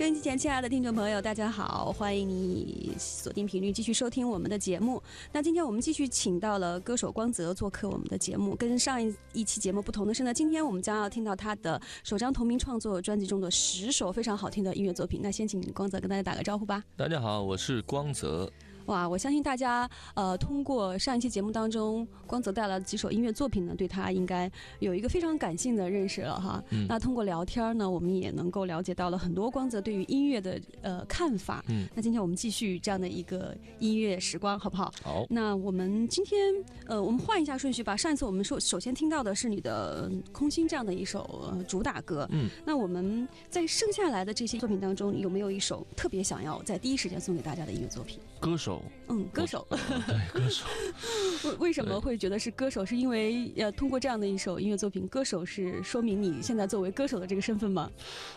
[0.00, 5.02] 收音机前，亲爱的听众朋友，大家好，欢迎你锁定频率继续收听我们的节目。
[5.30, 8.56] 那今天我们继续请到了歌手光泽做客我们的节目。
[8.56, 15.20] 跟上一一期节目不同的是呢，今天我们将要听到他的首张同名创作专辑中的十首非常好听的音乐作品。
[15.22, 16.82] 那先请光泽跟大家打个招呼吧。
[16.96, 18.50] 大家好，我是光泽。
[18.86, 26.62] 哇，我相信大家，呃，通过上一期节目当中，光泽带来的几首音乐作品呢，对他应该有一个非常感性的认识了哈。
[26.70, 31.64] 嗯那通过聊天呢，我们也能够了解到了很多光泽对于音乐的呃看法。
[31.68, 34.92] 嗯，那今天我们继续这样的一个音乐时光，好不好？
[35.02, 36.38] 好，那我们今天，
[36.86, 37.96] 呃，我们换一下顺序吧。
[37.96, 39.70] 上一次我们首首先听到的是你的
[40.02, 42.26] 呃《空心》这样的一首、呃、主打歌。
[42.32, 48.18] 嗯，那我们在剩下来的这些作品当中，有没有一首特别想要在第一时间送给大家的音乐作品？
[48.40, 48.69] 歌手，
[49.08, 49.66] 嗯，歌手。
[49.70, 50.66] 对，歌手，
[51.58, 52.84] 为为什么会觉得是歌手？
[52.84, 57.90] 是因为呃，通过这样的一首音乐作品，歌手是说明你现在作为歌手的这个身份吗？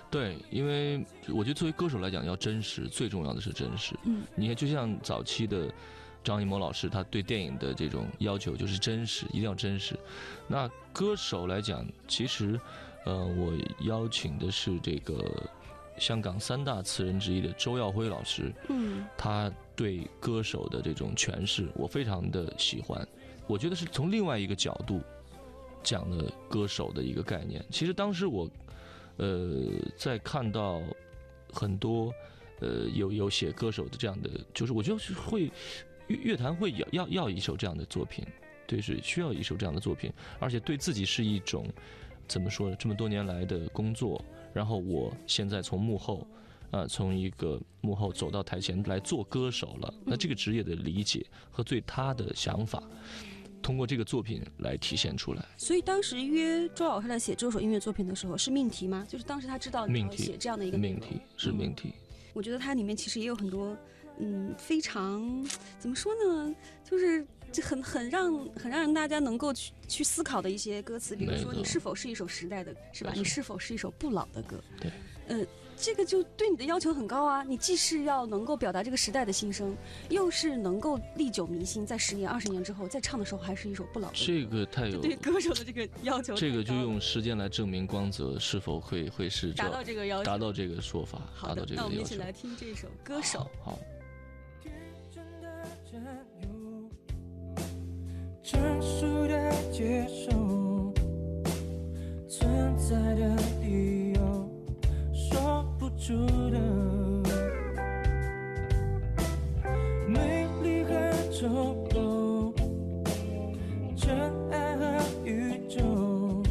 [0.10, 3.94] 对，因为我觉得作为歌手来讲，要真实，最重要的是真实。
[4.06, 5.70] 嗯，你看，就像早期的
[6.24, 9.98] 张艺谋老师，他对电影的这种要求就是真实，一定要真实。
[10.48, 12.60] 那歌手来讲，其实，
[13.06, 15.50] 呃，我邀请的是这个
[15.98, 23.08] 香港三大词人之一的周耀辉老师，嗯他对歌手的这种诠释，我非常的喜欢。
[23.48, 25.02] 我觉得是从另外一个角度
[25.84, 27.64] 讲了歌手的一个概念。
[27.70, 28.50] 其实当时我，
[29.18, 30.82] 呃，在看到
[31.52, 32.14] 很多
[32.60, 35.52] 呃有有写歌手的这样的，就是我觉得是会
[36.08, 38.26] 乐乐坛会要要要一首这样的作品，
[38.66, 41.68] 对，是需要一首这样的作品，而且对自己是一种
[42.28, 42.76] 怎么说呢？
[42.80, 46.28] 这么多年来的工作，然后我现在从幕后。
[46.72, 52.82] 啊，从一个幕后走到台前来做歌手了，那这个职业的理解和对他的想法，
[53.62, 55.46] 通过这个作品来体现出来。
[55.56, 59.06] 所以当时约周老师来写这首音乐作品的时候是命题吗？
[59.08, 61.94] 就是当时他知道你要写这样的一个命题是命题，
[62.34, 63.78] 我觉得它里面其实也有很多，
[64.18, 65.46] 嗯，非常
[65.78, 73.14] 怎么说呢，就是这很很让很让人大家能够去去思考的一些歌词，比如说你是否是一首时代的，是吧？
[73.16, 74.60] 你是否是一首不老的歌？
[74.82, 74.92] 对，
[75.28, 75.48] 嗯，
[75.78, 77.44] 这个就对你的要求很高啊！
[77.44, 79.76] 你既是要能够表达这个时代的心声，
[80.10, 84.26] 又是能够历久弥新，在十年、二十年之后再唱的时候还是一首不老的歌。
[84.26, 90.26] 这个太有对歌手的这个要求了，这个就用时间来证明光泽是否会会是达到这个要求。
[90.26, 91.90] 达到这个说法，好的达到，这个要求。
[91.90, 93.40] 那我们一起来听这首《歌手》。
[93.64, 93.80] 好，好
[94.62, 94.74] 天
[95.14, 96.02] 真的占
[96.42, 96.53] 有，
[98.54, 100.94] 成熟的接受，
[102.28, 104.48] 存在的理由
[105.12, 106.14] 说不出
[106.52, 106.60] 的，
[110.08, 110.94] 美丽和
[111.32, 112.54] 丑陋，
[113.96, 114.16] 真
[114.52, 116.44] 爱和宇宙，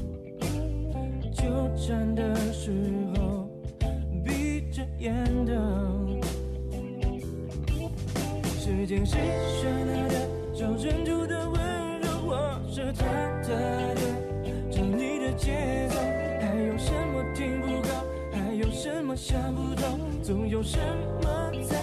[1.32, 1.46] 纠
[1.76, 2.72] 缠的时
[3.16, 3.48] 候
[4.24, 5.52] 闭着眼的。
[8.58, 10.14] 时间是绚烂的，
[10.54, 11.48] 找珍珠的，
[12.74, 13.04] 是忐
[13.42, 14.00] 忑的，
[14.70, 16.00] 找你的节奏，
[16.40, 17.88] 还有什么听不够，
[18.32, 20.78] 还有什么想不通，总有什
[21.22, 21.81] 么在